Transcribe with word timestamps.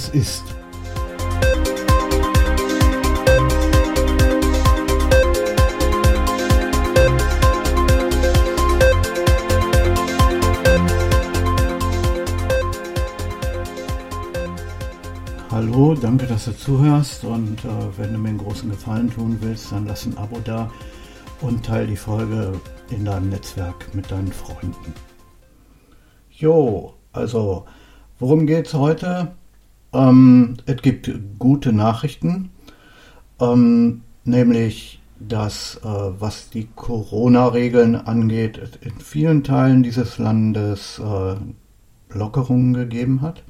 was 0.00 0.08
ist. 0.10 0.44
Hallo, 15.50 15.94
danke, 15.94 16.26
dass 16.26 16.46
du 16.46 16.56
zuhörst 16.56 17.24
und 17.24 17.64
äh, 17.64 17.68
wenn 17.98 18.12
du 18.14 18.18
mir 18.18 18.30
einen 18.30 18.38
großen 18.38 18.70
Gefallen 18.70 19.10
tun 19.10 19.36
willst, 19.40 19.72
dann 19.72 19.86
lass 19.86 20.06
ein 20.06 20.16
Abo 20.16 20.38
da 20.42 20.70
und 21.42 21.66
teile 21.66 21.88
die 21.88 21.96
Folge 21.96 22.52
in 22.88 23.04
deinem 23.04 23.28
Netzwerk 23.28 23.94
mit 23.94 24.10
deinen 24.10 24.32
Freunden. 24.32 24.94
Jo, 26.30 26.94
also 27.12 27.66
worum 28.18 28.46
geht 28.46 28.68
es 28.68 28.74
heute? 28.74 29.32
Ähm, 29.92 30.56
es 30.66 30.82
gibt 30.82 31.10
gute 31.38 31.72
Nachrichten, 31.72 32.50
ähm, 33.40 34.02
nämlich 34.24 35.00
dass 35.20 35.76
äh, 35.84 35.84
was 35.84 36.50
die 36.50 36.66
Corona-Regeln 36.74 37.94
angeht, 37.94 38.58
es 38.58 38.74
in 38.76 38.98
vielen 39.00 39.44
Teilen 39.44 39.82
dieses 39.82 40.18
Landes 40.18 40.98
äh, 40.98 41.36
Lockerungen 42.16 42.72
gegeben 42.74 43.20
hat. 43.20 43.42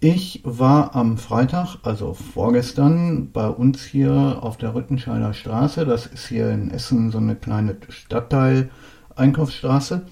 Ich 0.00 0.42
war 0.44 0.94
am 0.96 1.16
Freitag, 1.16 1.76
also 1.84 2.12
vorgestern, 2.12 3.30
bei 3.32 3.48
uns 3.48 3.84
hier 3.84 4.38
auf 4.42 4.56
der 4.56 4.74
Rüttenscheider 4.74 5.32
Straße. 5.32 5.86
Das 5.86 6.06
ist 6.06 6.26
hier 6.26 6.50
in 6.50 6.72
Essen 6.72 7.12
so 7.12 7.18
eine 7.18 7.36
kleine 7.36 7.76
Stadtteil-Einkaufsstraße. 7.88 10.02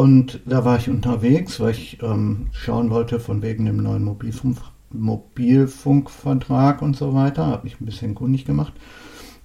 Und 0.00 0.40
da 0.46 0.64
war 0.64 0.78
ich 0.78 0.88
unterwegs, 0.88 1.60
weil 1.60 1.72
ich 1.72 2.02
ähm, 2.02 2.46
schauen 2.52 2.88
wollte 2.88 3.20
von 3.20 3.42
wegen 3.42 3.66
dem 3.66 3.76
neuen 3.76 4.02
Mobilfunk, 4.02 4.56
Mobilfunkvertrag 4.94 6.80
und 6.80 6.96
so 6.96 7.12
weiter. 7.12 7.44
Habe 7.44 7.66
ich 7.66 7.78
ein 7.78 7.84
bisschen 7.84 8.14
kundig 8.14 8.46
gemacht. 8.46 8.72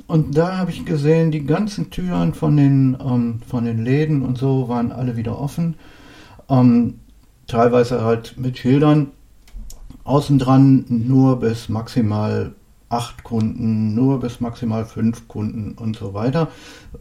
Und 0.07 0.37
da 0.37 0.57
habe 0.57 0.71
ich 0.71 0.85
gesehen, 0.85 1.31
die 1.31 1.45
ganzen 1.45 1.89
Türen 1.89 2.33
von 2.33 2.55
den, 2.55 2.95
ähm, 3.05 3.41
von 3.45 3.65
den 3.65 3.83
Läden 3.83 4.21
und 4.21 4.37
so 4.37 4.69
waren 4.69 4.93
alle 4.93 5.17
wieder 5.17 5.37
offen. 5.37 5.75
Ähm, 6.47 7.01
teilweise 7.47 8.05
halt 8.05 8.35
mit 8.37 8.57
Schildern 8.57 9.11
Außen 10.05 10.39
dran 10.39 10.85
nur 10.87 11.41
bis 11.41 11.67
maximal 11.67 12.55
acht 12.87 13.25
Kunden, 13.25 13.93
nur 13.93 14.21
bis 14.21 14.39
maximal 14.39 14.85
fünf 14.85 15.27
Kunden 15.27 15.73
und 15.73 15.97
so 15.97 16.13
weiter. 16.13 16.47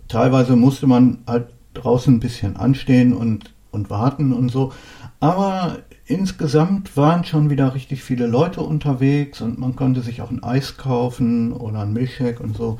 Teilweise 0.08 0.56
musste 0.56 0.88
man 0.88 1.18
halt 1.28 1.53
draußen 1.74 2.14
ein 2.14 2.20
bisschen 2.20 2.56
anstehen 2.56 3.12
und, 3.12 3.52
und 3.70 3.90
warten 3.90 4.32
und 4.32 4.50
so. 4.50 4.72
Aber 5.20 5.78
insgesamt 6.06 6.96
waren 6.96 7.24
schon 7.24 7.50
wieder 7.50 7.74
richtig 7.74 8.02
viele 8.02 8.26
Leute 8.26 8.60
unterwegs 8.60 9.40
und 9.40 9.58
man 9.58 9.76
konnte 9.76 10.00
sich 10.00 10.22
auch 10.22 10.30
ein 10.30 10.42
Eis 10.42 10.76
kaufen 10.76 11.52
oder 11.52 11.80
ein 11.80 11.92
Milchshake 11.92 12.40
und 12.40 12.56
so. 12.56 12.78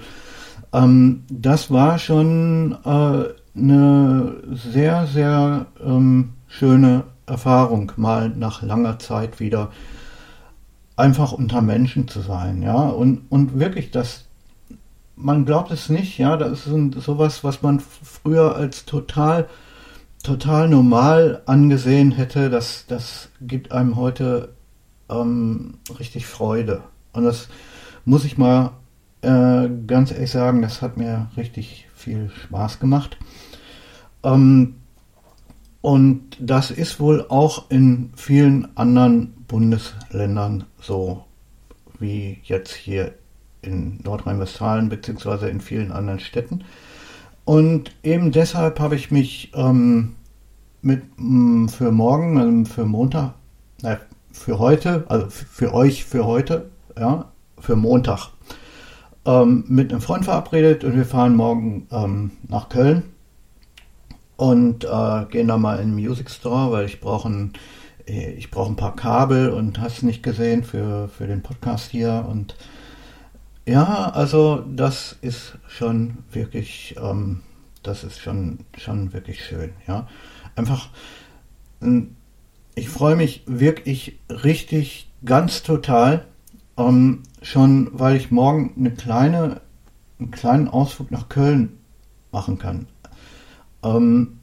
Ähm, 0.72 1.25
das 1.28 1.70
war 1.70 1.98
schon 1.98 2.77
äh, 2.84 3.25
eine 3.56 4.37
sehr, 4.53 5.06
sehr 5.06 5.67
ähm, 5.84 6.34
schöne 6.48 7.05
Erfahrung, 7.27 7.92
mal 7.97 8.28
nach 8.28 8.62
langer 8.62 8.98
Zeit 8.98 9.41
wieder 9.41 9.70
einfach 10.97 11.33
unter 11.33 11.62
Menschen 11.62 12.06
zu 12.09 12.20
sein, 12.20 12.62
ja, 12.62 12.77
und, 12.77 13.22
und 13.31 13.59
wirklich 13.59 13.91
das, 13.91 14.27
man 15.16 15.44
glaubt 15.44 15.70
es 15.70 15.88
nicht, 15.88 16.18
ja, 16.18 16.36
das 16.36 16.66
ist 16.66 16.94
sowas, 17.04 17.44
was 17.44 17.62
man 17.62 17.80
früher 17.80 18.56
als 18.56 18.84
total, 18.84 19.48
total 20.22 20.69
normal 20.69 21.42
angesehen 21.47 22.12
hätte, 22.12 22.50
das, 22.50 22.86
das 22.88 23.30
gibt 23.41 23.72
einem 23.72 23.97
heute 23.97 24.54
ähm, 25.08 25.78
richtig 25.98 26.26
Freude. 26.26 26.82
Und 27.12 27.24
das 27.24 27.48
muss 28.04 28.24
ich 28.24 28.38
mal 28.38 28.72
äh, 29.22 29.69
ganz 29.86 30.10
ehrlich 30.10 30.30
sagen, 30.30 30.62
das 30.62 30.82
hat 30.82 30.97
mir 30.97 31.30
richtig 31.36 31.88
viel 31.94 32.30
Spaß 32.30 32.80
gemacht. 32.80 33.16
Ähm, 34.22 34.76
und 35.80 36.36
das 36.41 36.70
ist 36.70 36.98
wohl 36.98 37.26
auch 37.28 37.70
in 37.70 38.10
vielen 38.16 38.74
anderen 38.76 39.32
Bundesländern 39.47 40.64
so 40.80 41.24
wie 41.98 42.38
jetzt 42.44 42.72
hier 42.72 43.14
in 43.66 44.00
Nordrhein-Westfalen 44.04 44.88
beziehungsweise 44.88 45.48
in 45.48 45.60
vielen 45.60 45.92
anderen 45.92 46.20
Städten. 46.20 46.64
Und 47.44 47.94
eben 48.02 48.32
deshalb 48.32 48.80
habe 48.80 48.97
ich 48.97 49.10
mich 49.10 49.52
ähm, 49.54 50.14
mit 50.82 51.02
m, 51.19 51.64
mm, 51.64 51.69
für 51.69 51.91
morgen, 51.91 52.38
also 52.38 52.72
für 52.72 52.84
Montag, 52.86 53.34
nein, 53.82 53.98
für 54.32 54.58
heute, 54.58 55.04
also 55.08 55.26
für 55.28 55.74
euch 55.74 56.04
für 56.04 56.26
heute, 56.26 56.70
ja, 56.98 57.30
für 57.58 57.76
Montag, 57.76 58.30
ähm, 59.24 59.64
mit 59.69 59.91
einem 59.91 60.00
Freund 60.00 60.24
verabredet 60.24 60.84
und 60.84 60.97
wir 60.97 61.04
fahren 61.06 61.36
morgen 61.36 61.86
ähm, 61.91 62.32
nach 62.48 62.69
Köln 62.69 63.04
und 64.36 64.84
äh, 64.84 65.24
gehen 65.30 65.48
da 65.48 65.56
mal 65.56 65.78
in 65.78 65.91
den 65.91 65.94
Music 65.94 66.30
Store, 66.30 66.72
weil 66.72 66.86
ich 66.86 67.00
brauche 67.00 67.28
ein, 67.28 67.53
äh, 68.06 68.32
ich 68.32 68.50
brauche 68.50 68.72
ein 68.72 68.76
paar 68.76 68.97
Kabel 68.97 69.50
und 69.50 69.80
hast 69.80 70.03
nicht 70.03 70.22
gesehen 70.22 70.64
für, 70.64 71.08
für 71.08 71.26
den 71.26 71.42
Podcast 71.42 71.91
hier 71.91 72.26
und 72.28 72.56
ja, 73.66 74.10
also 74.10 74.64
das 74.69 75.16
ist 75.22 75.58
schon 75.69 76.19
wirklich, 76.30 76.97
ähm, 77.00 77.41
das 77.82 78.04
ist 78.04 78.20
schon, 78.20 78.58
schon 78.76 79.12
wirklich 79.12 79.44
schön, 79.44 79.72
ja. 79.86 80.06
Einfach, 80.56 80.88
ähm, 81.80 82.16
ich 82.74 82.88
freue 82.88 83.16
mich 83.16 83.42
wirklich 83.47 84.19
richtig 84.28 85.10
ganz 85.24 85.62
total, 85.62 86.26
ähm, 86.76 87.22
schon 87.42 87.91
weil 87.92 88.16
ich 88.16 88.30
morgen 88.30 88.74
eine 88.76 88.91
kleine, 88.91 89.60
einen 90.19 90.30
kleinen 90.30 90.69
Ausflug 90.69 91.10
nach 91.10 91.28
Köln 91.28 91.78
machen 92.32 92.58
kann. 92.58 92.86
Ähm, 93.82 94.41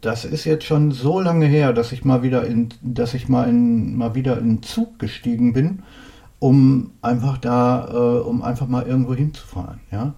das 0.00 0.24
ist 0.24 0.44
jetzt 0.44 0.64
schon 0.64 0.90
so 0.90 1.20
lange 1.20 1.46
her, 1.46 1.72
dass 1.72 1.92
ich 1.92 2.04
mal 2.04 2.22
wieder 2.22 2.44
in, 2.46 2.70
dass 2.82 3.14
ich 3.14 3.28
mal 3.28 3.48
in, 3.48 3.96
mal 3.96 4.14
wieder 4.14 4.38
in 4.38 4.62
Zug 4.62 4.98
gestiegen 4.98 5.52
bin, 5.52 5.82
um 6.38 6.92
einfach 7.02 7.38
da, 7.38 7.88
äh, 7.88 8.20
um 8.20 8.42
einfach 8.42 8.66
mal 8.66 8.86
irgendwo 8.86 9.14
hinzufahren, 9.14 9.80
ja. 9.90 10.14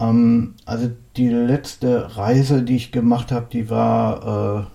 Ähm, 0.00 0.54
also 0.64 0.90
die 1.16 1.28
letzte 1.28 2.16
Reise, 2.16 2.62
die 2.62 2.76
ich 2.76 2.92
gemacht 2.92 3.32
habe, 3.32 3.46
die 3.52 3.70
war, 3.70 4.68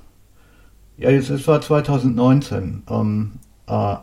äh, 0.97 1.03
ja, 1.03 1.09
jetzt 1.09 1.29
es 1.29 1.47
war 1.47 1.61
2019, 1.61 2.83
ähm, 2.89 3.33
äh, 3.67 3.95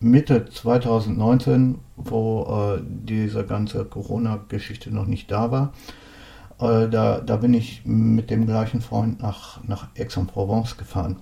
Mitte 0.00 0.46
2019, 0.46 1.78
wo 1.96 2.76
äh, 2.76 2.82
diese 2.84 3.44
ganze 3.46 3.84
Corona-Geschichte 3.84 4.92
noch 4.92 5.06
nicht 5.06 5.30
da 5.30 5.50
war. 5.52 5.72
Äh, 6.58 6.88
da, 6.88 7.20
da 7.20 7.36
bin 7.36 7.54
ich 7.54 7.82
mit 7.84 8.30
dem 8.30 8.46
gleichen 8.46 8.80
Freund 8.80 9.22
nach, 9.22 9.62
nach 9.64 9.88
Aix-en-Provence 9.96 10.76
gefahren. 10.76 11.16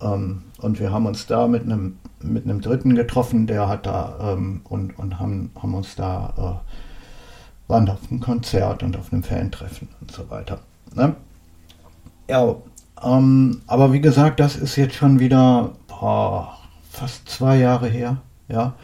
Ähm, 0.00 0.42
und 0.58 0.80
wir 0.80 0.92
haben 0.92 1.06
uns 1.06 1.26
da 1.26 1.46
mit 1.46 1.62
einem, 1.62 1.98
mit 2.24 2.44
einem 2.44 2.60
Dritten 2.60 2.94
getroffen, 2.94 3.46
der 3.46 3.68
hat 3.68 3.86
da 3.86 4.34
ähm, 4.34 4.62
und, 4.64 4.98
und 4.98 5.18
haben, 5.18 5.50
haben 5.60 5.74
uns 5.74 5.94
da, 5.96 6.62
äh, 6.66 7.70
waren 7.70 7.88
auf 7.88 8.00
einem 8.10 8.20
Konzert 8.20 8.82
und 8.82 8.96
auf 8.96 9.12
einem 9.12 9.22
Fan-Treffen 9.22 9.88
und 10.00 10.10
so 10.10 10.28
weiter. 10.30 10.60
Ne? 10.94 11.14
Ja, 12.28 12.56
ähm, 13.02 13.62
aber 13.66 13.92
wie 13.92 14.00
gesagt, 14.00 14.40
das 14.40 14.56
ist 14.56 14.76
jetzt 14.76 14.94
schon 14.94 15.20
wieder 15.20 15.72
boah, 15.86 16.58
fast 16.90 17.28
zwei 17.28 17.58
Jahre 17.58 17.88
her, 17.88 18.18
ja. 18.48 18.74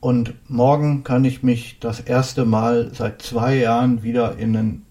Und 0.00 0.34
morgen 0.48 1.04
kann 1.04 1.26
ich 1.26 1.42
mich 1.42 1.78
das 1.78 2.00
erste 2.00 2.46
Mal 2.46 2.90
seit 2.94 3.20
zwei 3.20 3.56
Jahren 3.56 4.02
wieder 4.02 4.38
in 4.38 4.56
einen 4.56 4.86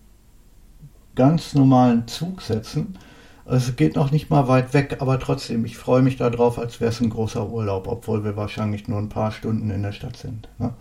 ganz 1.15 1.55
normalen 1.55 2.07
Zug 2.07 2.43
setzen. 2.43 2.97
Es 3.51 3.75
geht 3.75 3.95
noch 3.95 4.11
nicht 4.11 4.29
mal 4.29 4.47
weit 4.47 4.73
weg, 4.73 4.97
aber 4.99 5.19
trotzdem, 5.19 5.65
ich 5.65 5.77
freue 5.77 6.03
mich 6.03 6.17
darauf, 6.17 6.59
als 6.59 6.79
wäre 6.79 6.91
es 6.91 7.01
ein 7.01 7.09
großer 7.09 7.49
Urlaub, 7.49 7.87
obwohl 7.87 8.23
wir 8.23 8.37
wahrscheinlich 8.37 8.87
nur 8.87 8.99
ein 8.99 9.09
paar 9.09 9.31
Stunden 9.31 9.71
in 9.71 9.81
der 9.81 9.91
Stadt 9.91 10.17
sind. 10.17 10.47
Ne? 10.59 10.73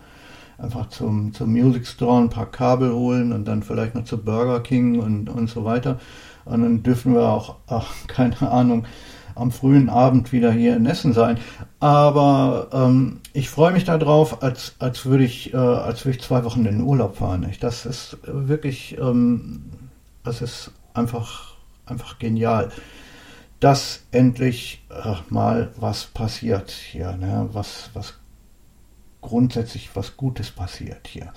Einfach 0.57 0.89
zum, 0.89 1.33
zum 1.33 1.51
Music 1.51 1.87
Store 1.87 2.21
ein 2.21 2.29
paar 2.29 2.45
Kabel 2.45 2.93
holen 2.93 3.31
und 3.33 3.45
dann 3.45 3.63
vielleicht 3.63 3.95
noch 3.95 4.03
zu 4.03 4.17
Burger 4.19 4.59
King 4.59 4.99
und, 4.99 5.29
und 5.29 5.49
so 5.49 5.65
weiter. 5.65 5.99
Und 6.45 6.61
dann 6.61 6.83
dürfen 6.83 7.15
wir 7.15 7.27
auch, 7.27 7.55
ach, 7.67 7.91
keine 8.07 8.39
Ahnung, 8.51 8.85
am 9.33 9.51
frühen 9.51 9.89
Abend 9.89 10.31
wieder 10.31 10.51
hier 10.51 10.75
in 10.75 10.85
Essen 10.85 11.13
sein. 11.13 11.39
Aber 11.79 12.67
ähm, 12.71 13.21
ich 13.33 13.49
freue 13.49 13.73
mich 13.73 13.85
darauf, 13.85 14.43
als, 14.43 14.75
als 14.79 15.05
würde 15.05 15.23
ich, 15.23 15.53
äh, 15.53 15.57
als 15.57 16.05
ich 16.05 16.21
zwei 16.21 16.43
Wochen 16.43 16.65
in 16.65 16.77
den 16.77 16.81
Urlaub 16.81 17.17
fahren. 17.17 17.41
Nicht? 17.41 17.63
Das 17.63 17.85
ist 17.85 18.17
wirklich 18.23 18.97
ähm, 18.99 19.61
das 20.23 20.41
ist 20.41 20.71
einfach, 20.93 21.48
einfach 21.89 22.19
genial, 22.19 22.71
dass 23.59 24.05
endlich 24.11 24.85
äh, 24.89 25.15
mal 25.29 25.71
was 25.77 26.05
passiert 26.05 26.71
hier, 26.71 27.17
ne? 27.17 27.49
was, 27.51 27.89
was 27.93 28.15
grundsätzlich 29.21 29.89
was 29.95 30.15
Gutes 30.17 30.51
passiert 30.51 31.07
hier. 31.07 31.33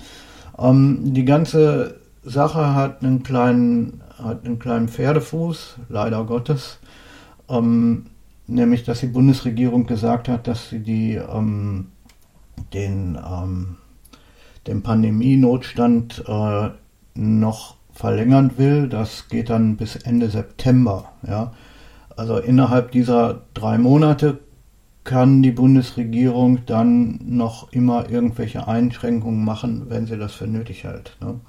Ähm, 0.58 1.14
die 1.14 1.24
ganze 1.24 2.00
Sache 2.22 2.74
hat 2.74 3.02
einen 3.02 3.22
kleinen, 3.22 4.02
hat 4.22 4.44
einen 4.46 4.58
kleinen 4.58 4.88
Pferdefuß, 4.88 5.76
leider 5.88 6.24
Gottes. 6.24 6.78
Ähm, 7.48 8.06
nämlich 8.46 8.84
dass 8.84 9.00
die 9.00 9.06
Bundesregierung 9.06 9.86
gesagt 9.86 10.28
hat, 10.28 10.46
dass 10.46 10.70
sie 10.70 10.80
die, 10.80 11.14
ähm, 11.14 11.88
den, 12.72 13.18
ähm, 13.24 13.76
den 14.66 14.82
Pandemienotstand 14.82 16.24
äh, 16.26 16.70
noch 17.14 17.76
verlängern 17.92 18.52
will. 18.56 18.88
Das 18.88 19.28
geht 19.28 19.50
dann 19.50 19.76
bis 19.76 19.96
Ende 19.96 20.30
September. 20.30 21.12
Ja? 21.26 21.52
Also 22.16 22.38
innerhalb 22.38 22.90
dieser 22.92 23.42
drei 23.54 23.78
Monate 23.78 24.38
kann 25.04 25.42
die 25.42 25.50
Bundesregierung 25.50 26.64
dann 26.66 27.18
noch 27.24 27.72
immer 27.72 28.08
irgendwelche 28.08 28.68
Einschränkungen 28.68 29.44
machen, 29.44 29.86
wenn 29.88 30.06
sie 30.06 30.16
das 30.16 30.32
für 30.32 30.46
nötig 30.46 30.84
hält. 30.84 31.16
Ne? 31.20 31.40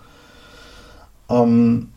Ähm, 1.29 1.89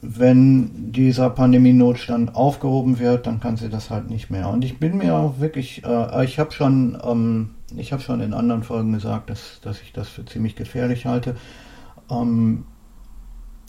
wenn 0.00 0.92
dieser 0.92 1.28
Pandemienotstand 1.30 2.34
aufgehoben 2.34 2.98
wird, 2.98 3.26
dann 3.26 3.40
kann 3.40 3.56
sie 3.56 3.68
das 3.68 3.90
halt 3.90 4.08
nicht 4.08 4.30
mehr. 4.30 4.48
Und 4.48 4.64
ich 4.64 4.78
bin 4.78 4.96
mir 4.96 5.14
auch 5.14 5.40
wirklich, 5.40 5.84
äh, 5.84 6.24
ich 6.24 6.38
habe 6.38 6.52
schon, 6.52 6.98
ähm, 7.04 7.50
ich 7.76 7.94
schon 8.00 8.20
in 8.20 8.32
anderen 8.32 8.62
Folgen 8.62 8.92
gesagt, 8.92 9.30
dass, 9.30 9.60
dass 9.60 9.82
ich 9.82 9.92
das 9.92 10.08
für 10.08 10.24
ziemlich 10.24 10.56
gefährlich 10.56 11.06
halte, 11.06 11.36
ähm, 12.10 12.64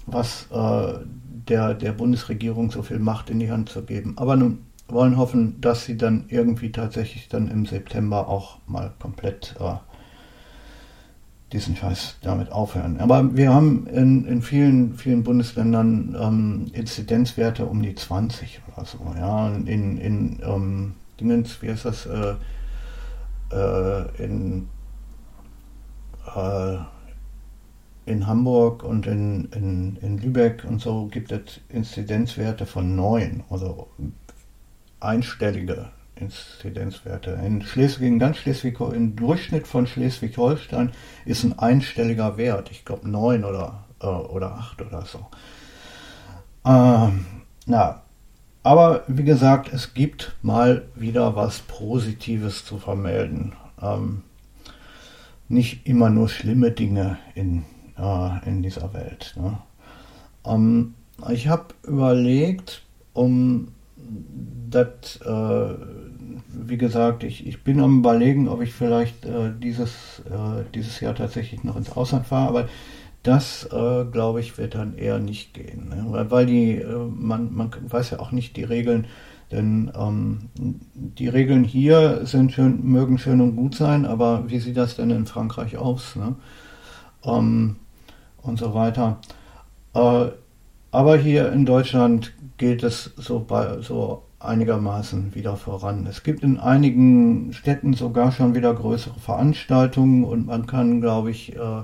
was 0.05 0.47
äh, 0.51 0.99
der, 1.47 1.73
der 1.73 1.91
Bundesregierung 1.91 2.71
so 2.71 2.81
viel 2.81 2.99
Macht 2.99 3.29
in 3.29 3.39
die 3.39 3.51
Hand 3.51 3.69
zu 3.69 3.83
geben. 3.83 4.13
Aber 4.17 4.35
nun 4.35 4.65
wollen 4.87 5.17
hoffen, 5.17 5.59
dass 5.61 5.85
sie 5.85 5.97
dann 5.97 6.25
irgendwie 6.27 6.71
tatsächlich 6.71 7.27
dann 7.27 7.49
im 7.49 7.65
September 7.65 8.27
auch 8.27 8.59
mal 8.67 8.93
komplett 8.99 9.55
äh, 9.59 9.75
diesen 11.51 11.75
Scheiß 11.75 12.17
damit 12.21 12.51
aufhören. 12.51 12.99
Aber 12.99 13.35
wir 13.35 13.53
haben 13.53 13.87
in, 13.87 14.25
in 14.25 14.41
vielen, 14.41 14.95
vielen 14.95 15.23
Bundesländern 15.23 16.15
ähm, 16.19 16.65
Inzidenzwerte 16.73 17.65
um 17.65 17.81
die 17.81 17.95
20 17.95 18.61
oder 18.67 18.85
so. 18.85 18.99
Ja, 19.17 19.49
in, 19.49 19.97
in 19.97 20.39
ähm, 20.43 20.93
Dingens, 21.19 21.61
wie 21.61 21.69
heißt 21.69 21.85
das? 21.85 22.05
Äh, 22.05 22.35
äh, 23.51 24.23
in, 24.23 24.67
äh, 26.35 26.77
in 28.05 28.27
Hamburg 28.27 28.83
und 28.83 29.07
in, 29.07 29.45
in, 29.55 29.97
in 30.01 30.17
Lübeck 30.17 30.63
und 30.67 30.81
so 30.81 31.07
gibt 31.07 31.31
es 31.31 31.59
Inzidenzwerte 31.69 32.65
von 32.65 32.95
9, 32.95 33.43
also 33.49 33.87
einstellige 34.99 35.89
Inzidenzwerte. 36.15 37.31
In 37.45 37.61
Schleswig, 37.61 38.07
in 38.07 38.19
ganz 38.19 38.37
Schleswig, 38.37 38.79
im 38.79 39.15
Durchschnitt 39.15 39.67
von 39.67 39.87
Schleswig-Holstein 39.87 40.91
ist 41.25 41.43
ein 41.43 41.57
einstelliger 41.59 42.37
Wert. 42.37 42.71
Ich 42.71 42.85
glaube 42.85 43.09
neun 43.09 43.43
oder, 43.43 43.85
äh, 44.01 44.05
oder 44.05 44.53
acht 44.53 44.81
oder 44.81 45.03
so. 45.05 45.25
Ähm, 46.65 47.25
na, 47.65 48.01
aber 48.63 49.03
wie 49.07 49.23
gesagt, 49.23 49.71
es 49.73 49.93
gibt 49.93 50.35
mal 50.41 50.87
wieder 50.95 51.35
was 51.35 51.59
Positives 51.59 52.65
zu 52.65 52.77
vermelden. 52.77 53.53
Ähm, 53.81 54.23
nicht 55.47 55.85
immer 55.85 56.09
nur 56.09 56.29
schlimme 56.29 56.71
Dinge 56.71 57.19
in, 57.35 57.65
äh, 57.97 58.49
in 58.49 58.61
dieser 58.61 58.93
Welt. 58.93 59.35
Ne? 59.37 59.57
Ähm, 60.45 60.93
ich 61.29 61.47
habe 61.47 61.67
überlegt, 61.83 62.83
um 63.13 63.69
das, 64.69 65.21
äh, 65.25 65.75
wie 66.49 66.77
gesagt, 66.77 67.23
ich, 67.23 67.47
ich 67.47 67.63
bin 67.63 67.79
am 67.79 67.99
überlegen, 67.99 68.47
ob 68.47 68.61
ich 68.61 68.73
vielleicht 68.73 69.25
äh, 69.25 69.51
dieses, 69.61 70.21
äh, 70.29 70.63
dieses 70.73 70.99
Jahr 70.99 71.15
tatsächlich 71.15 71.63
noch 71.63 71.75
ins 71.75 71.91
Ausland 71.91 72.27
fahre, 72.27 72.49
aber 72.49 72.69
das, 73.23 73.67
äh, 73.71 74.05
glaube 74.05 74.39
ich, 74.39 74.57
wird 74.57 74.75
dann 74.75 74.97
eher 74.97 75.19
nicht 75.19 75.53
gehen. 75.53 75.89
Ne? 75.89 76.05
Weil, 76.09 76.31
weil 76.31 76.45
die, 76.45 76.75
äh, 76.75 77.07
man, 77.09 77.53
man 77.53 77.71
weiß 77.87 78.11
ja 78.11 78.19
auch 78.19 78.31
nicht 78.31 78.55
die 78.57 78.63
Regeln, 78.63 79.07
denn 79.51 79.91
ähm, 79.95 80.49
die 80.93 81.27
Regeln 81.27 81.63
hier 81.63 82.25
sind 82.25 82.51
schön, 82.51 82.83
mögen 82.83 83.17
schön 83.17 83.41
und 83.41 83.55
gut 83.55 83.75
sein, 83.75 84.05
aber 84.05 84.49
wie 84.49 84.59
sieht 84.59 84.77
das 84.77 84.95
denn 84.95 85.11
in 85.11 85.25
Frankreich 85.25 85.77
aus? 85.77 86.15
Ne? 86.15 86.35
Ähm, 87.23 87.77
und 88.47 88.57
so 88.57 88.73
weiter. 88.73 89.19
Äh, 89.93 90.27
aber 90.91 91.17
hier 91.17 91.51
in 91.51 91.65
Deutschland 91.65 92.33
geht 92.57 92.83
es 92.83 93.13
so, 93.17 93.39
bei, 93.39 93.81
so 93.81 94.23
einigermaßen 94.39 95.35
wieder 95.35 95.57
voran. 95.57 96.07
Es 96.07 96.23
gibt 96.23 96.43
in 96.43 96.57
einigen 96.59 97.53
Städten 97.53 97.93
sogar 97.93 98.31
schon 98.31 98.55
wieder 98.55 98.73
größere 98.73 99.19
Veranstaltungen 99.19 100.23
und 100.23 100.45
man 100.47 100.67
kann, 100.67 101.01
glaube 101.01 101.31
ich, 101.31 101.55
äh, 101.55 101.83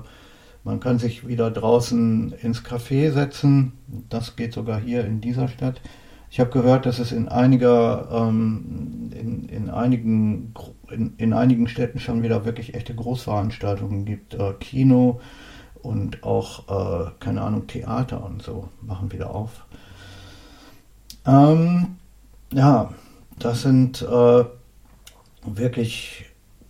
man 0.64 0.80
kann 0.80 0.98
sich 0.98 1.26
wieder 1.26 1.50
draußen 1.50 2.32
ins 2.40 2.64
Café 2.64 3.10
setzen. 3.10 3.72
Das 4.08 4.36
geht 4.36 4.52
sogar 4.52 4.80
hier 4.80 5.04
in 5.04 5.20
dieser 5.20 5.48
Stadt. 5.48 5.80
Ich 6.30 6.40
habe 6.40 6.50
gehört, 6.50 6.86
dass 6.86 6.98
es 6.98 7.12
in 7.12 7.28
einiger, 7.28 8.08
ähm, 8.10 9.10
in, 9.12 9.48
in, 9.50 9.68
einigen, 9.68 10.54
in, 10.90 11.14
in, 11.18 11.32
einigen 11.34 11.68
Städten 11.68 11.98
schon 11.98 12.22
wieder 12.22 12.46
wirklich 12.46 12.74
echte 12.74 12.94
Großveranstaltungen 12.94 14.06
gibt. 14.06 14.34
Äh, 14.34 14.54
Kino 14.58 15.20
und 15.82 16.22
auch, 16.22 17.06
äh, 17.06 17.10
keine 17.20 17.42
Ahnung, 17.42 17.66
Theater 17.66 18.24
und 18.24 18.42
so 18.42 18.68
machen 18.80 19.12
wieder 19.12 19.34
auf. 19.34 19.64
Ähm, 21.26 21.96
ja, 22.52 22.92
das 23.38 23.62
sind 23.62 24.02
äh, 24.02 24.44
wirklich 25.44 26.26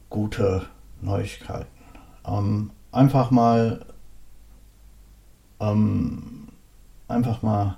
gute 0.09 0.63
Neuigkeiten. 1.01 1.67
Ähm, 2.27 2.71
einfach 2.91 3.31
mal, 3.31 3.85
ähm, 5.61 6.49
einfach 7.09 7.43
mal 7.43 7.77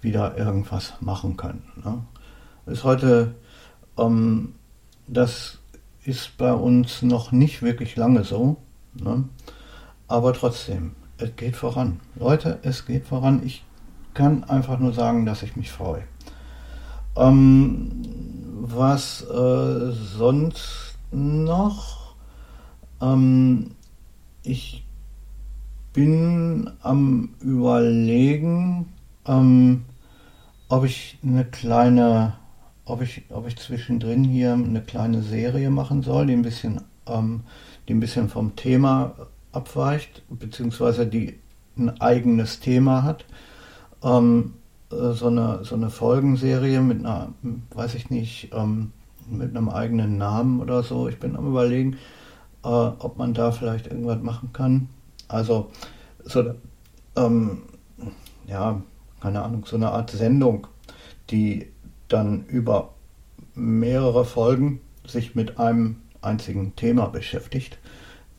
wieder 0.00 0.36
irgendwas 0.36 0.94
machen 1.00 1.36
können. 1.36 1.62
Ne? 1.84 2.02
Ist 2.66 2.84
heute, 2.84 3.34
ähm, 3.98 4.54
das 5.06 5.58
ist 6.04 6.36
bei 6.38 6.52
uns 6.52 7.02
noch 7.02 7.32
nicht 7.32 7.62
wirklich 7.62 7.96
lange 7.96 8.24
so, 8.24 8.56
ne? 8.94 9.24
Aber 10.10 10.32
trotzdem, 10.32 10.96
es 11.18 11.36
geht 11.36 11.54
voran. 11.54 12.00
Leute, 12.16 12.58
es 12.62 12.84
geht 12.84 13.06
voran. 13.06 13.42
Ich 13.44 13.64
kann 14.12 14.42
einfach 14.42 14.80
nur 14.80 14.92
sagen, 14.92 15.24
dass 15.24 15.44
ich 15.44 15.54
mich 15.54 15.70
freue. 15.70 16.02
Ähm, 17.16 17.92
was 18.60 19.22
äh, 19.22 19.92
sonst 19.92 20.98
noch? 21.12 22.16
Ähm, 23.00 23.70
ich 24.42 24.84
bin 25.92 26.68
am 26.82 27.30
Überlegen, 27.40 28.92
ähm, 29.26 29.84
ob 30.68 30.84
ich 30.84 31.18
eine 31.22 31.44
kleine, 31.44 32.34
ob 32.84 33.00
ich, 33.00 33.22
ob 33.30 33.46
ich 33.46 33.56
zwischendrin 33.56 34.24
hier 34.24 34.54
eine 34.54 34.82
kleine 34.82 35.22
Serie 35.22 35.70
machen 35.70 36.02
soll, 36.02 36.26
die 36.26 36.32
ein 36.32 36.42
bisschen, 36.42 36.80
ähm, 37.06 37.42
die 37.86 37.94
ein 37.94 38.00
bisschen 38.00 38.28
vom 38.28 38.56
Thema 38.56 39.14
abweicht, 39.52 40.22
beziehungsweise 40.28 41.06
die 41.06 41.38
ein 41.76 42.00
eigenes 42.00 42.60
Thema 42.60 43.02
hat. 43.02 43.24
Ähm, 44.02 44.54
äh, 44.90 45.12
so 45.12 45.28
eine, 45.28 45.64
so 45.64 45.74
eine 45.74 45.90
Folgenserie 45.90 46.80
mit 46.80 47.00
einer, 47.00 47.32
weiß 47.74 47.94
ich 47.94 48.10
nicht, 48.10 48.50
ähm, 48.52 48.92
mit 49.28 49.56
einem 49.56 49.68
eigenen 49.68 50.18
Namen 50.18 50.60
oder 50.60 50.82
so. 50.82 51.08
Ich 51.08 51.18
bin 51.18 51.36
am 51.36 51.46
überlegen, 51.46 51.94
äh, 52.64 52.68
ob 52.68 53.16
man 53.16 53.34
da 53.34 53.52
vielleicht 53.52 53.86
irgendwas 53.86 54.22
machen 54.22 54.50
kann. 54.52 54.88
Also 55.28 55.70
so, 56.24 56.54
ähm, 57.16 57.62
ja, 58.46 58.82
keine 59.20 59.42
Ahnung, 59.42 59.64
so 59.66 59.76
eine 59.76 59.90
Art 59.90 60.10
Sendung, 60.10 60.66
die 61.30 61.68
dann 62.08 62.44
über 62.46 62.94
mehrere 63.54 64.24
Folgen 64.24 64.80
sich 65.06 65.34
mit 65.34 65.58
einem 65.58 65.96
einzigen 66.22 66.74
Thema 66.76 67.06
beschäftigt 67.06 67.78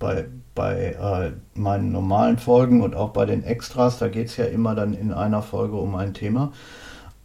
bei, 0.02 0.26
bei 0.56 0.94
äh, 0.94 1.32
meinen 1.58 1.94
normalen 1.94 2.38
Folgen 2.38 2.82
und 2.82 2.96
auch 2.96 3.12
bei 3.12 3.26
den 3.26 3.44
Extras, 3.44 4.00
da 4.00 4.10
geht 4.10 4.28
es 4.28 4.36
ja 4.36 4.46
immer 4.46 4.76
dann 4.76 4.94
in 4.94 5.14
einer 5.14 5.42
Folge 5.42 5.78
um 5.78 5.96
ein 5.96 6.14
Thema. 6.14 6.52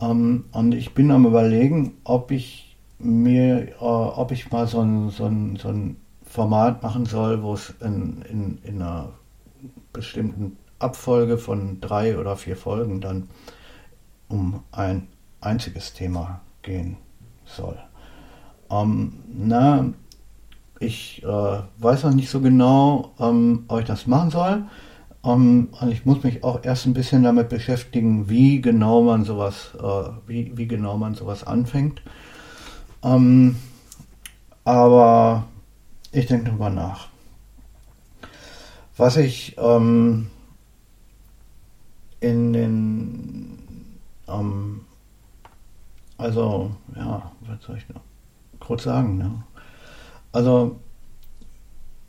Ähm, 0.00 0.44
und 0.52 0.72
ich 0.72 0.94
bin 0.94 1.10
am 1.10 1.26
überlegen, 1.26 1.94
ob 2.04 2.30
ich 2.30 2.76
mir, 2.98 3.68
äh, 3.68 3.74
ob 3.80 4.30
ich 4.30 4.52
mal 4.52 4.68
so 4.68 4.80
ein, 4.80 5.10
so, 5.10 5.24
ein, 5.24 5.56
so 5.56 5.68
ein 5.68 5.96
Format 6.22 6.82
machen 6.82 7.06
soll, 7.06 7.42
wo 7.42 7.54
es 7.54 7.74
in, 7.80 8.22
in, 8.30 8.58
in 8.62 8.82
einer 8.82 9.08
bestimmten 9.92 10.58
Abfolge 10.78 11.38
von 11.38 11.80
drei 11.80 12.18
oder 12.18 12.36
vier 12.36 12.56
Folgen 12.56 13.00
dann 13.00 13.28
um 14.28 14.62
ein 14.70 15.08
einziges 15.40 15.94
Thema 15.94 16.40
gehen 16.60 16.98
soll. 17.46 17.78
Ähm, 18.70 19.14
na, 19.28 19.92
ich 20.78 21.22
äh, 21.22 21.58
weiß 21.78 22.04
noch 22.04 22.14
nicht 22.14 22.28
so 22.28 22.40
genau, 22.40 23.12
ähm, 23.18 23.64
ob 23.68 23.80
ich 23.80 23.86
das 23.86 24.06
machen 24.06 24.30
soll. 24.30 24.64
Ähm, 25.24 25.68
und 25.80 25.90
ich 25.90 26.04
muss 26.04 26.22
mich 26.22 26.44
auch 26.44 26.64
erst 26.64 26.86
ein 26.86 26.94
bisschen 26.94 27.22
damit 27.22 27.48
beschäftigen, 27.48 28.28
wie 28.28 28.60
genau 28.60 29.02
man 29.02 29.24
sowas, 29.24 29.72
äh, 29.78 30.10
wie, 30.26 30.56
wie 30.56 30.66
genau 30.66 30.96
man 30.96 31.14
sowas 31.14 31.44
anfängt. 31.44 32.02
Ähm, 33.02 33.56
aber 34.64 35.44
ich 36.12 36.26
denke 36.26 36.46
darüber 36.46 36.70
nach. 36.70 37.08
Was 38.96 39.16
ich 39.16 39.56
ähm, 39.58 40.28
in 42.20 42.52
den 42.52 43.58
ähm, 44.28 44.80
also, 46.18 46.70
ja, 46.94 47.30
was 47.42 47.62
soll 47.62 47.76
ich 47.76 47.88
noch 47.90 48.00
kurz 48.58 48.84
sagen? 48.84 49.18
Ne? 49.18 49.42
Also, 50.36 50.80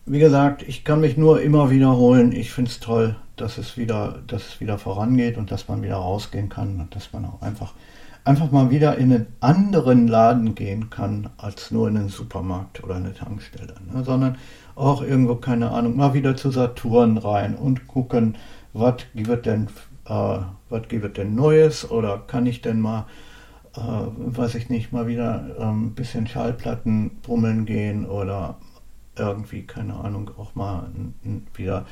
wie 0.06 0.20
gesagt, 0.20 0.62
ich 0.62 0.84
kann 0.84 1.00
mich 1.00 1.16
nur 1.16 1.42
immer 1.42 1.70
wiederholen. 1.70 2.34
Ich 2.34 2.52
finde 2.52 2.70
es 2.70 2.82
toll, 2.82 3.16
dass 3.38 3.58
es 3.58 3.78
wieder, 3.78 4.20
dass 4.28 4.50
es 4.50 4.60
wieder 4.60 4.78
vorangeht 4.78 5.38
und 5.38 5.50
dass 5.50 5.70
man 5.70 5.82
wieder 5.82 5.96
rausgehen 5.96 6.50
kann 6.50 6.82
und 6.82 6.94
dass 6.94 7.14
man 7.14 7.24
auch 7.24 7.42
einfach, 7.42 7.74
einfach 8.26 8.52
mal 8.52 8.70
wieder 8.70 8.98
in 8.98 9.14
einen 9.14 9.28
anderen 9.40 10.10
Laden 10.10 10.56
gehen 10.56 10.90
kann, 10.90 11.30
als 11.38 11.72
nur 11.72 11.88
in 11.88 11.96
einen 11.96 12.10
Supermarkt 12.10 12.84
oder 12.84 12.96
eine 12.96 13.14
Tankstelle, 13.14 13.76
ne? 13.94 14.04
sondern 14.04 14.38
auch 14.76 15.02
irgendwo, 15.02 15.36
keine 15.36 15.72
Ahnung, 15.72 15.96
mal 15.96 16.14
wieder 16.14 16.36
zu 16.36 16.52
Saturn 16.52 17.18
rein 17.18 17.56
und 17.56 17.88
gucken, 17.88 18.36
was 18.74 19.04
gibt 19.16 19.46
denn, 19.46 19.70
äh, 20.06 20.40
denn 21.16 21.34
Neues 21.34 21.90
oder 21.90 22.24
kann 22.28 22.46
ich 22.46 22.62
denn 22.62 22.82
mal 22.82 23.06
äh, 23.78 24.38
weiß 24.38 24.56
ich 24.56 24.70
nicht, 24.70 24.92
mal 24.92 25.08
wieder 25.08 25.56
ein 25.60 25.70
ähm, 25.70 25.96
bisschen 25.96 26.28
Schallplatten 26.28 27.20
brummeln 27.22 27.66
gehen 27.66 28.06
oder 28.06 28.58
irgendwie, 29.16 29.64
keine 29.64 29.96
Ahnung, 29.96 30.32
auch 30.38 30.56
mal 30.56 30.90
wieder 31.56 31.86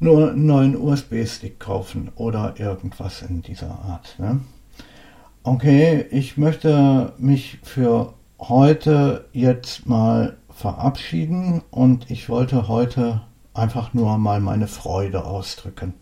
nur 0.00 0.30
einen 0.30 0.46
neuen 0.46 0.76
USB-Stick 0.76 1.58
kaufen 1.58 2.10
oder 2.14 2.54
irgendwas 2.58 3.22
in 3.22 3.42
dieser 3.42 3.70
Art. 3.70 4.16
Ne? 4.18 4.40
Okay, 5.42 6.06
ich 6.10 6.36
möchte 6.36 7.12
mich 7.18 7.58
für 7.62 8.14
heute 8.38 9.26
jetzt 9.32 9.86
mal 9.86 10.36
verabschieden 10.50 11.62
und 11.70 12.10
ich 12.10 12.28
wollte 12.28 12.68
heute 12.68 13.22
einfach 13.54 13.94
nur 13.94 14.18
mal 14.18 14.40
meine 14.40 14.68
Freude 14.68 15.24
ausdrücken. 15.24 15.94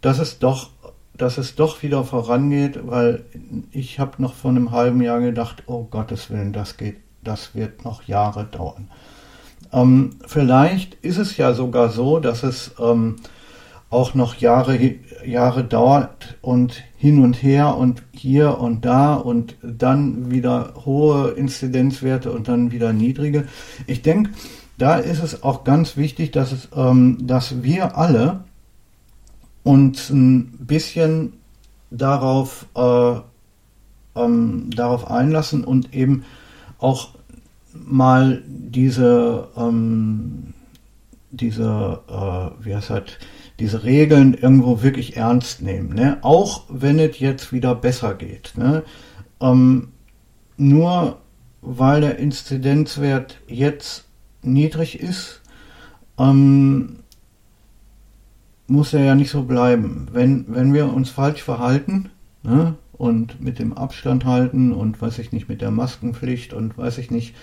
Dass 0.00 0.18
es 0.18 0.38
doch, 0.38 0.70
dass 1.16 1.38
es 1.38 1.54
doch 1.54 1.82
wieder 1.82 2.04
vorangeht, 2.04 2.80
weil 2.86 3.24
ich 3.70 3.98
habe 3.98 4.20
noch 4.22 4.34
vor 4.34 4.50
einem 4.50 4.70
halben 4.70 5.02
Jahr 5.02 5.20
gedacht, 5.20 5.64
oh 5.66 5.84
Gottes 5.84 6.30
Willen, 6.30 6.52
das 6.52 6.76
geht, 6.76 6.96
das 7.22 7.54
wird 7.54 7.84
noch 7.84 8.04
Jahre 8.04 8.44
dauern. 8.44 8.88
Ähm, 9.72 10.10
vielleicht 10.26 10.94
ist 10.96 11.18
es 11.18 11.36
ja 11.36 11.54
sogar 11.54 11.90
so, 11.90 12.18
dass 12.18 12.42
es 12.42 12.72
ähm, 12.78 13.16
auch 13.90 14.14
noch 14.14 14.36
Jahre, 14.36 14.78
Jahre 15.24 15.64
dauert 15.64 16.38
und 16.40 16.82
hin 16.96 17.22
und 17.22 17.42
her 17.42 17.76
und 17.76 18.02
hier 18.12 18.58
und 18.58 18.84
da 18.84 19.14
und 19.14 19.56
dann 19.62 20.30
wieder 20.30 20.74
hohe 20.84 21.32
Inzidenzwerte 21.32 22.32
und 22.32 22.48
dann 22.48 22.72
wieder 22.72 22.92
niedrige. 22.92 23.46
Ich 23.86 24.02
denke, 24.02 24.30
da 24.78 24.96
ist 24.96 25.22
es 25.22 25.42
auch 25.42 25.64
ganz 25.64 25.96
wichtig, 25.96 26.30
dass, 26.32 26.52
es, 26.52 26.68
ähm, 26.74 27.18
dass 27.20 27.62
wir 27.62 27.96
alle 27.98 28.44
uns 29.62 30.10
ein 30.10 30.52
bisschen 30.58 31.34
darauf, 31.90 32.66
äh, 32.74 33.14
ähm, 34.14 34.70
darauf 34.70 35.10
einlassen 35.10 35.64
und 35.64 35.94
eben 35.94 36.24
auch 36.78 37.10
mal 37.72 38.42
diese, 38.46 39.48
ähm, 39.56 40.54
diese, 41.30 42.00
äh, 42.08 42.64
wie 42.64 42.74
heißt 42.74 42.90
das, 42.90 43.02
diese 43.58 43.84
Regeln 43.84 44.34
irgendwo 44.34 44.82
wirklich 44.82 45.16
ernst 45.16 45.62
nehmen. 45.62 45.94
Ne? 45.94 46.18
Auch 46.22 46.64
wenn 46.68 46.98
es 46.98 47.18
jetzt 47.18 47.52
wieder 47.52 47.74
besser 47.74 48.14
geht. 48.14 48.52
Ne? 48.56 48.82
Ähm, 49.40 49.88
nur 50.56 51.18
weil 51.60 52.00
der 52.00 52.18
Inzidenzwert 52.18 53.38
jetzt 53.46 54.04
niedrig 54.42 54.98
ist, 55.00 55.40
ähm, 56.18 56.96
muss 58.66 58.94
er 58.94 59.04
ja 59.04 59.14
nicht 59.14 59.30
so 59.30 59.42
bleiben. 59.42 60.08
Wenn, 60.12 60.46
wenn 60.48 60.72
wir 60.72 60.92
uns 60.92 61.10
falsch 61.10 61.42
verhalten 61.42 62.10
ne, 62.42 62.74
und 62.92 63.40
mit 63.40 63.58
dem 63.58 63.72
Abstand 63.72 64.24
halten 64.24 64.72
und 64.72 65.00
weiß 65.00 65.18
ich 65.18 65.32
nicht, 65.32 65.48
mit 65.48 65.60
der 65.60 65.70
Maskenpflicht 65.70 66.52
und 66.52 66.76
weiß 66.78 66.98
ich 66.98 67.10
nicht, 67.10 67.34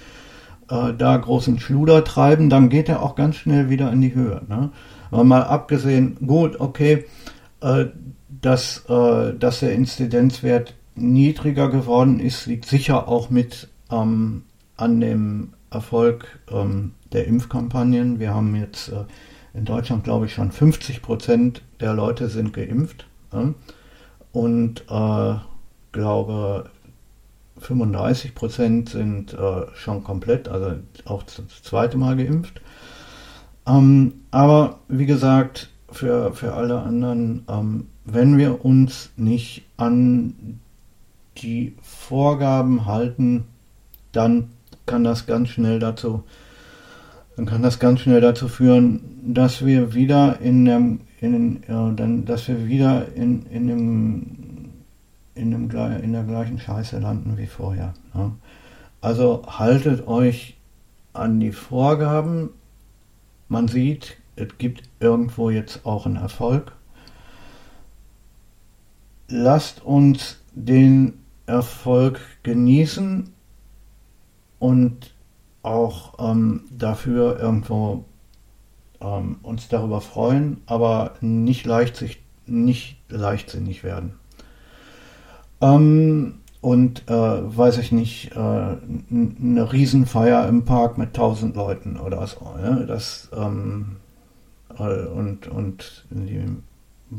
äh, 0.69 0.93
da 0.97 1.17
großen 1.17 1.59
Schluder 1.59 2.03
treiben, 2.03 2.49
dann 2.49 2.69
geht 2.69 2.89
er 2.89 3.03
auch 3.03 3.15
ganz 3.15 3.35
schnell 3.35 3.69
wieder 3.69 3.91
in 3.91 4.01
die 4.01 4.15
Höhe. 4.15 4.41
Ne? 4.47 4.71
Aber 5.11 5.23
mal 5.23 5.43
abgesehen, 5.43 6.17
gut, 6.25 6.59
okay, 6.59 7.05
äh, 7.61 7.85
dass, 8.41 8.85
äh, 8.88 9.33
dass 9.38 9.59
der 9.59 9.73
Inzidenzwert 9.73 10.75
niedriger 10.95 11.69
geworden 11.69 12.19
ist, 12.19 12.45
liegt 12.45 12.65
sicher 12.65 13.07
auch 13.07 13.29
mit 13.29 13.69
ähm, 13.91 14.43
an 14.77 15.01
dem 15.01 15.53
Erfolg 15.71 16.39
ähm, 16.51 16.93
der 17.11 17.27
Impfkampagnen. 17.27 18.19
Wir 18.19 18.33
haben 18.33 18.55
jetzt 18.55 18.89
äh, 18.89 19.05
in 19.53 19.65
Deutschland, 19.65 20.03
glaube 20.03 20.25
ich, 20.25 20.33
schon 20.33 20.51
50 20.51 21.01
Prozent 21.01 21.61
der 21.79 21.93
Leute 21.93 22.29
sind 22.29 22.53
geimpft. 22.53 23.07
Ja? 23.33 23.53
Und 24.31 24.83
äh, 24.89 25.35
glaube 25.91 26.69
35 27.59 28.35
Prozent 28.35 28.89
sind 28.89 29.33
äh, 29.33 29.65
schon 29.75 30.03
komplett, 30.03 30.47
also 30.47 30.75
auch 31.05 31.23
das 31.23 31.63
zweite 31.63 31.97
Mal 31.97 32.15
geimpft. 32.15 32.61
Ähm, 33.67 34.13
aber 34.31 34.79
wie 34.87 35.05
gesagt, 35.05 35.69
für, 35.91 36.33
für 36.33 36.53
alle 36.53 36.81
anderen, 36.81 37.43
ähm, 37.49 37.87
wenn 38.05 38.37
wir 38.37 38.63
uns 38.65 39.09
nicht 39.17 39.63
an 39.77 40.59
die 41.37 41.75
Vorgaben 41.81 42.85
halten, 42.85 43.45
dann 44.11 44.49
kann 44.85 45.03
das 45.03 45.25
ganz 45.25 45.49
schnell 45.49 45.79
dazu, 45.79 46.23
dann 47.39 47.46
kann 47.46 47.62
das 47.62 47.79
ganz 47.79 48.01
schnell 48.01 48.19
dazu 48.19 48.50
führen, 48.50 49.00
dass 49.24 49.65
wir 49.65 49.93
wieder 49.93 50.41
in 50.41 50.65
dem, 50.65 51.00
in, 51.22 51.63
ja, 51.69 51.89
dann, 51.91 52.25
dass 52.25 52.50
wir 52.50 52.67
wieder 52.67 53.15
in, 53.15 53.46
in 53.46 53.67
dem 53.67 54.25
in, 55.36 55.51
dem, 55.51 55.69
in 56.03 56.12
der 56.12 56.24
gleichen 56.24 56.60
Scheiße 56.60 57.00
landen 57.00 57.38
wie 57.38 57.48
vorher. 57.48 57.93
Ne? 58.13 58.34
Also 59.00 59.43
haltet 59.48 60.05
euch 60.05 60.58
an 61.13 61.39
die 61.39 61.53
Vorgaben. 61.53 62.50
Man 63.48 63.69
sieht, 63.69 64.17
es 64.36 64.50
gibt 64.58 64.89
irgendwo 65.00 65.50
jetzt 65.50 65.86
auch 65.86 66.05
einen 66.05 66.17
Erfolg. 66.17 66.74
Lasst 69.29 69.81
uns 69.81 70.41
den 70.51 71.13
Erfolg 71.46 72.19
genießen 72.43 73.31
und 74.60 75.13
auch 75.61 76.13
ähm, 76.19 76.63
dafür 76.71 77.39
irgendwo 77.39 78.05
ähm, 79.01 79.37
uns 79.43 79.67
darüber 79.67 80.01
freuen, 80.01 80.61
aber 80.65 81.15
nicht, 81.21 81.65
leichtsinnig, 81.65 82.21
nicht 82.45 82.97
leichtsinnig 83.09 83.83
werden. 83.83 84.13
Ähm, 85.61 86.35
und 86.61 87.09
äh, 87.09 87.13
weiß 87.13 87.77
ich 87.77 87.91
nicht, 87.91 88.35
äh, 88.35 88.39
eine 88.39 89.71
Riesenfeier 89.71 90.47
im 90.47 90.65
Park 90.65 90.97
mit 90.97 91.13
tausend 91.13 91.55
Leuten 91.55 91.97
oder 91.97 92.25
so. 92.27 92.53
Ja? 92.61 92.75
Das 92.81 93.29
ähm, 93.33 93.97
äh, 94.77 95.05
und 95.05 95.47
und 95.47 96.05
die, 96.09 96.43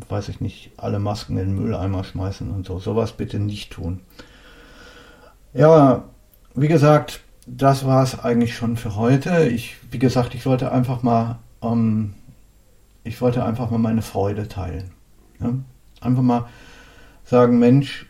weiß 0.09 0.28
ich 0.28 0.40
nicht, 0.40 0.73
alle 0.76 0.99
Masken 0.99 1.38
in 1.38 1.49
den 1.49 1.54
Mülleimer 1.54 2.04
schmeißen 2.04 2.50
und 2.50 2.66
so. 2.66 2.78
Sowas 2.78 3.12
bitte 3.12 3.38
nicht 3.38 3.73
tun. 3.73 4.00
Ja, 5.54 6.04
wie 6.54 6.68
gesagt, 6.68 7.23
das 7.57 7.85
war 7.85 8.02
es 8.02 8.19
eigentlich 8.19 8.54
schon 8.54 8.76
für 8.76 8.97
heute. 8.97 9.49
Ich, 9.49 9.76
wie 9.90 9.99
gesagt, 9.99 10.35
ich 10.35 10.47
wollte 10.47 10.71
einfach 10.71 11.02
mal, 11.02 11.40
ähm, 11.62 12.14
ich 13.02 13.21
wollte 13.21 13.45
einfach 13.45 13.71
mal 13.71 13.78
meine 13.78 14.02
Freude 14.02 14.47
teilen. 14.47 14.92
Ja? 15.40 15.54
Einfach 16.00 16.23
mal 16.23 16.49
sagen, 17.25 17.59
Mensch, 17.59 18.07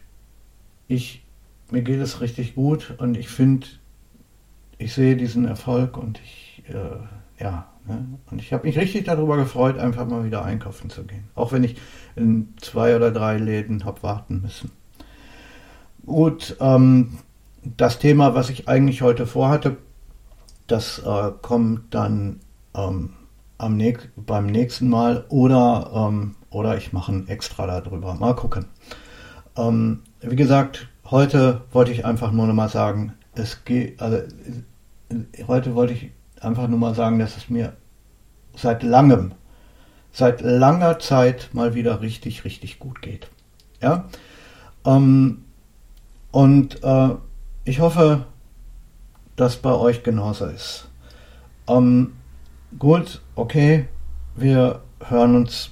ich, 0.89 1.25
mir 1.71 1.83
geht 1.83 2.01
es 2.01 2.21
richtig 2.21 2.55
gut 2.55 2.95
und 2.99 3.17
ich 3.17 3.29
finde, 3.29 3.67
ich 4.79 4.93
sehe 4.93 5.17
diesen 5.17 5.47
Erfolg 5.47 5.97
und 5.97 6.21
ich, 6.23 6.63
äh, 6.69 7.43
ja, 7.43 7.69
ne? 7.87 8.07
und 8.31 8.41
ich 8.43 8.53
habe 8.53 8.67
mich 8.67 8.77
richtig 8.77 9.05
darüber 9.05 9.37
gefreut, 9.37 9.79
einfach 9.79 10.07
mal 10.07 10.25
wieder 10.25 10.45
einkaufen 10.45 10.91
zu 10.91 11.05
gehen. 11.05 11.29
Auch 11.35 11.53
wenn 11.53 11.65
ich 11.65 11.77
in 12.15 12.55
zwei 12.61 12.95
oder 12.95 13.11
drei 13.11 13.39
Läden 13.39 13.85
habe 13.85 14.03
warten 14.03 14.43
müssen. 14.43 14.71
Gut, 16.05 16.57
ähm, 16.61 17.19
das 17.63 17.99
Thema, 17.99 18.35
was 18.35 18.51
ich 18.51 18.69
eigentlich 18.69 19.03
heute 19.03 19.27
vorhatte, 19.27 19.77
das 20.67 21.01
äh, 21.01 21.33
kommt 21.43 21.95
dann 21.95 22.41
ähm, 22.75 23.15
am 23.59 23.77
nächst, 23.77 24.09
beim 24.17 24.47
nächsten 24.47 24.89
Mal 24.89 25.25
oder, 25.29 25.91
ähm, 25.95 26.37
oder 26.51 26.77
ich 26.77 26.93
mache 26.93 27.13
ein 27.13 27.29
extra 27.29 27.67
darüber. 27.67 28.15
Mal 28.15 28.35
gucken. 28.35 28.67
Ähm, 29.57 30.03
wie 30.21 30.37
gesagt, 30.37 30.89
heute 31.11 31.63
wollte 31.73 31.93
ich 31.93 32.05
einfach 32.05 32.33
nur 32.33 32.47
noch 32.47 32.55
mal 32.55 32.69
sagen, 32.69 33.15
es 33.35 33.65
geht, 33.65 34.01
also 34.01 34.23
heute 35.47 35.75
wollte 35.75 35.93
ich 35.93 36.11
einfach 36.41 36.69
nur 36.69 36.79
mal 36.79 36.95
sagen, 36.95 37.19
dass 37.19 37.37
es 37.37 37.51
mir 37.51 37.75
seit 38.55 38.83
langem, 38.83 39.33
seit 40.13 40.41
langer 40.41 40.99
Zeit 40.99 41.51
mal 41.53 41.75
wieder 41.75 42.01
richtig, 42.01 42.45
richtig 42.45 42.79
gut 42.79 43.03
geht. 43.03 43.29
Ja, 43.83 44.09
ähm, 44.85 45.45
und 46.31 46.83
äh, 46.83 47.15
ich 47.71 47.81
hoffe, 47.81 48.27
dass 49.37 49.57
bei 49.57 49.73
euch 49.73 50.03
genauso 50.03 50.47
ist. 50.47 50.89
Ähm, 51.69 52.13
gut, 52.79 53.23
okay, 53.35 53.89
wir 54.37 54.83
hören 55.07 55.37
uns 55.37 55.71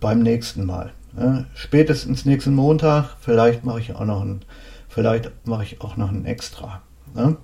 beim 0.00 0.20
nächsten 0.20 0.66
Mal. 0.66 0.92
Ja, 1.16 1.44
spätestens 1.54 2.24
nächsten 2.24 2.54
Montag, 2.54 3.16
vielleicht 3.20 3.64
mache 3.64 3.80
ich 3.80 3.94
auch 3.94 4.04
noch 4.04 4.22
ein 4.22 4.44
Vielleicht 4.92 5.30
mache 5.46 5.62
ich 5.62 5.80
auch 5.80 5.96
noch 5.96 6.10
ein 6.10 6.26
extra. 6.26 6.82
Ne? 7.14 7.38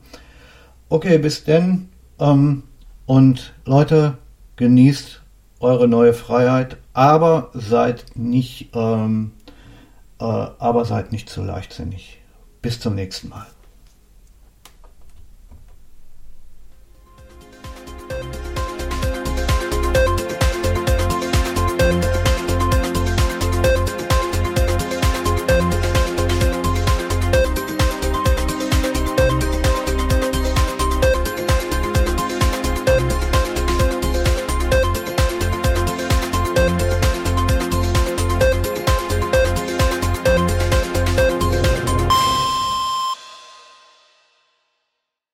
Okay, 0.91 1.17
bis 1.17 1.45
denn. 1.45 1.89
Ähm, 2.19 2.65
und 3.07 3.55
Leute, 3.65 4.19
genießt 4.57 5.23
eure 5.61 5.89
neue 5.89 6.13
Freiheit, 6.13 6.77
aber 6.93 7.51
seid 7.55 8.05
nicht, 8.15 8.69
ähm, 8.75 9.33
äh, 10.21 10.25
aber 10.25 10.85
seid 10.85 11.11
nicht 11.11 11.31
zu 11.31 11.43
leichtsinnig. 11.43 12.19
Bis 12.61 12.81
zum 12.81 12.97
nächsten 12.97 13.31
Mal. 13.31 13.47